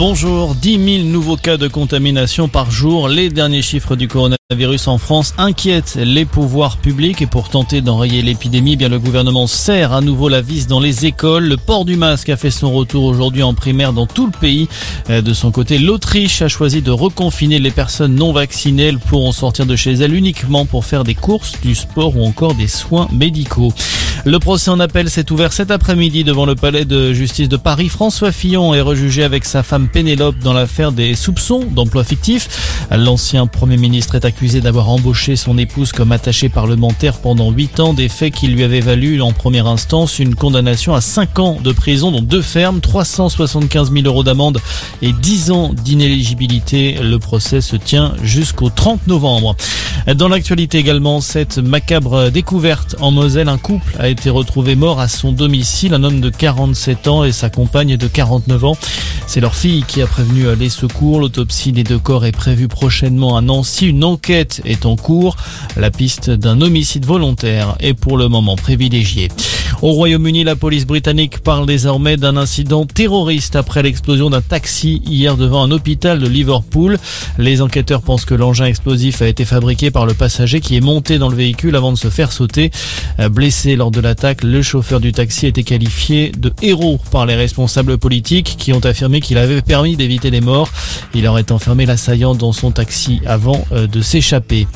Bonjour, 0.00 0.54
10 0.54 1.02
000 1.02 1.08
nouveaux 1.08 1.36
cas 1.36 1.58
de 1.58 1.68
contamination 1.68 2.48
par 2.48 2.70
jour. 2.70 3.06
Les 3.06 3.28
derniers 3.28 3.60
chiffres 3.60 3.96
du 3.96 4.08
coronavirus 4.08 4.88
en 4.88 4.96
France 4.96 5.34
inquiètent 5.36 5.98
les 6.02 6.24
pouvoirs 6.24 6.78
publics 6.78 7.20
et 7.20 7.26
pour 7.26 7.50
tenter 7.50 7.82
d'enrayer 7.82 8.22
l'épidémie, 8.22 8.72
eh 8.72 8.76
bien 8.76 8.88
le 8.88 8.98
gouvernement 8.98 9.46
serre 9.46 9.92
à 9.92 10.00
nouveau 10.00 10.30
la 10.30 10.40
vis 10.40 10.66
dans 10.66 10.80
les 10.80 11.04
écoles. 11.04 11.44
Le 11.44 11.58
port 11.58 11.84
du 11.84 11.96
masque 11.96 12.30
a 12.30 12.38
fait 12.38 12.50
son 12.50 12.72
retour 12.72 13.04
aujourd'hui 13.04 13.42
en 13.42 13.52
primaire 13.52 13.92
dans 13.92 14.06
tout 14.06 14.24
le 14.24 14.32
pays. 14.32 14.70
Euh, 15.10 15.20
de 15.20 15.34
son 15.34 15.50
côté, 15.50 15.76
l'Autriche 15.76 16.40
a 16.40 16.48
choisi 16.48 16.80
de 16.80 16.90
reconfiner 16.90 17.58
les 17.58 17.70
personnes 17.70 18.14
non 18.14 18.32
vaccinées. 18.32 18.84
Elles 18.84 18.98
pourront 18.98 19.32
sortir 19.32 19.66
de 19.66 19.76
chez 19.76 19.92
elles 19.92 20.14
uniquement 20.14 20.64
pour 20.64 20.86
faire 20.86 21.04
des 21.04 21.14
courses, 21.14 21.60
du 21.60 21.74
sport 21.74 22.16
ou 22.16 22.24
encore 22.24 22.54
des 22.54 22.68
soins 22.68 23.06
médicaux. 23.12 23.74
Le 24.26 24.38
procès 24.38 24.70
en 24.70 24.80
appel 24.80 25.08
s'est 25.08 25.32
ouvert 25.32 25.50
cet 25.50 25.70
après-midi 25.70 26.24
devant 26.24 26.44
le 26.44 26.54
palais 26.54 26.84
de 26.84 27.14
justice 27.14 27.48
de 27.48 27.56
Paris. 27.56 27.88
François 27.88 28.32
Fillon 28.32 28.74
est 28.74 28.82
rejugé 28.82 29.22
avec 29.22 29.46
sa 29.46 29.62
femme 29.62 29.88
Pénélope 29.88 30.38
dans 30.40 30.52
l'affaire 30.52 30.92
des 30.92 31.14
soupçons 31.14 31.64
d'emploi 31.64 32.04
fictif. 32.04 32.86
L'ancien 32.90 33.46
Premier 33.46 33.78
ministre 33.78 34.16
est 34.16 34.26
accusé 34.26 34.60
d'avoir 34.60 34.90
embauché 34.90 35.36
son 35.36 35.56
épouse 35.56 35.92
comme 35.92 36.12
attaché 36.12 36.50
parlementaire 36.50 37.16
pendant 37.18 37.50
8 37.50 37.80
ans, 37.80 37.94
des 37.94 38.10
faits 38.10 38.34
qui 38.34 38.48
lui 38.48 38.62
avaient 38.62 38.80
valu 38.80 39.22
en 39.22 39.32
première 39.32 39.66
instance 39.66 40.18
une 40.18 40.34
condamnation 40.34 40.94
à 40.94 41.00
5 41.00 41.38
ans 41.38 41.58
de 41.62 41.72
prison, 41.72 42.10
dont 42.10 42.20
deux 42.20 42.42
fermes, 42.42 42.80
375 42.80 43.90
000 43.90 44.04
euros 44.04 44.22
d'amende 44.22 44.58
et 45.00 45.12
10 45.12 45.50
ans 45.50 45.72
d'inéligibilité. 45.72 46.98
Le 47.02 47.18
procès 47.18 47.62
se 47.62 47.76
tient 47.76 48.12
jusqu'au 48.22 48.68
30 48.68 49.06
novembre. 49.06 49.56
Dans 50.14 50.28
l'actualité 50.28 50.78
également, 50.78 51.20
cette 51.20 51.58
macabre 51.58 52.30
découverte 52.30 52.96
en 53.00 53.10
Moselle, 53.10 53.48
un 53.48 53.58
couple 53.58 53.96
été 54.10 54.30
retrouvé 54.30 54.74
mort 54.74 55.00
à 55.00 55.08
son 55.08 55.32
domicile, 55.32 55.94
un 55.94 56.04
homme 56.04 56.20
de 56.20 56.30
47 56.30 57.08
ans 57.08 57.24
et 57.24 57.32
sa 57.32 57.48
compagne 57.48 57.96
de 57.96 58.06
49 58.06 58.64
ans. 58.64 58.76
C'est 59.26 59.40
leur 59.40 59.54
fille 59.54 59.84
qui 59.86 60.02
a 60.02 60.06
prévenu 60.06 60.54
les 60.56 60.68
secours. 60.68 61.20
L'autopsie 61.20 61.72
des 61.72 61.84
deux 61.84 61.98
corps 61.98 62.24
est 62.24 62.32
prévue 62.32 62.68
prochainement 62.68 63.36
à 63.36 63.40
Nancy. 63.40 63.88
Une 63.88 64.04
enquête 64.04 64.60
est 64.64 64.86
en 64.86 64.96
cours. 64.96 65.36
La 65.76 65.90
piste 65.90 66.30
d'un 66.30 66.60
homicide 66.60 67.06
volontaire 67.06 67.76
est 67.80 67.94
pour 67.94 68.16
le 68.16 68.28
moment 68.28 68.56
privilégiée. 68.56 69.28
Au 69.82 69.92
Royaume-Uni, 69.92 70.44
la 70.44 70.56
police 70.56 70.86
britannique 70.86 71.38
parle 71.38 71.64
désormais 71.64 72.18
d'un 72.18 72.36
incident 72.36 72.84
terroriste 72.84 73.56
après 73.56 73.82
l'explosion 73.82 74.28
d'un 74.28 74.42
taxi 74.42 75.00
hier 75.06 75.38
devant 75.38 75.62
un 75.62 75.70
hôpital 75.70 76.18
de 76.18 76.28
Liverpool. 76.28 76.98
Les 77.38 77.62
enquêteurs 77.62 78.02
pensent 78.02 78.26
que 78.26 78.34
l'engin 78.34 78.66
explosif 78.66 79.22
a 79.22 79.26
été 79.28 79.46
fabriqué 79.46 79.90
par 79.90 80.04
le 80.04 80.12
passager 80.12 80.60
qui 80.60 80.76
est 80.76 80.82
monté 80.82 81.16
dans 81.16 81.30
le 81.30 81.36
véhicule 81.36 81.76
avant 81.76 81.92
de 81.92 81.96
se 81.96 82.10
faire 82.10 82.30
sauter. 82.30 82.70
Blessé 83.30 83.74
lors 83.74 83.90
de 83.90 84.02
l'attaque, 84.02 84.42
le 84.42 84.60
chauffeur 84.60 85.00
du 85.00 85.12
taxi 85.12 85.46
a 85.46 85.48
été 85.48 85.62
qualifié 85.62 86.30
de 86.36 86.52
héros 86.60 87.00
par 87.10 87.24
les 87.24 87.34
responsables 87.34 87.96
politiques 87.96 88.56
qui 88.58 88.74
ont 88.74 88.84
affirmé 88.84 89.22
qu'il 89.22 89.38
avait 89.38 89.62
permis 89.62 89.96
d'éviter 89.96 90.30
les 90.30 90.42
morts. 90.42 90.68
Il 91.14 91.26
aurait 91.26 91.50
enfermé 91.52 91.86
l'assaillant 91.86 92.34
dans 92.34 92.52
son 92.52 92.70
taxi 92.70 93.22
avant 93.24 93.64
euh, 93.72 93.86
de 93.86 94.02
s'échapper. 94.02 94.66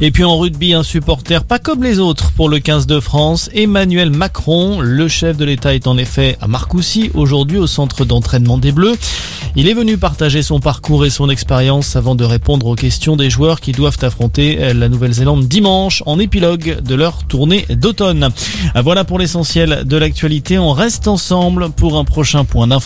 Et 0.00 0.10
puis 0.10 0.24
en 0.24 0.38
rugby, 0.38 0.72
un 0.72 0.82
supporter 0.82 1.44
pas 1.44 1.58
comme 1.58 1.82
les 1.82 1.98
autres 1.98 2.32
pour 2.32 2.48
le 2.48 2.58
15 2.58 2.86
de 2.86 2.98
France, 2.98 3.50
Emmanuel 3.54 4.10
Le 4.54 5.08
chef 5.08 5.36
de 5.36 5.44
l'État 5.44 5.74
est 5.74 5.88
en 5.88 5.98
effet 5.98 6.36
à 6.40 6.46
Marcoussis 6.46 7.10
aujourd'hui 7.14 7.58
au 7.58 7.66
centre 7.66 8.04
d'entraînement 8.04 8.56
des 8.56 8.70
Bleus. 8.70 8.94
Il 9.56 9.68
est 9.68 9.74
venu 9.74 9.98
partager 9.98 10.42
son 10.42 10.60
parcours 10.60 11.04
et 11.04 11.10
son 11.10 11.28
expérience 11.28 11.96
avant 11.96 12.14
de 12.14 12.24
répondre 12.24 12.66
aux 12.66 12.74
questions 12.76 13.16
des 13.16 13.30
joueurs 13.30 13.60
qui 13.60 13.72
doivent 13.72 13.98
affronter 14.02 14.72
la 14.72 14.88
Nouvelle-Zélande 14.88 15.46
dimanche 15.48 16.02
en 16.06 16.20
épilogue 16.20 16.80
de 16.82 16.94
leur 16.94 17.24
tournée 17.24 17.64
d'automne. 17.70 18.30
Voilà 18.76 19.04
pour 19.04 19.18
l'essentiel 19.18 19.82
de 19.84 19.96
l'actualité. 19.96 20.58
On 20.58 20.72
reste 20.72 21.08
ensemble 21.08 21.70
pour 21.70 21.98
un 21.98 22.04
prochain 22.04 22.44
point 22.44 22.66
d'information. 22.68 22.84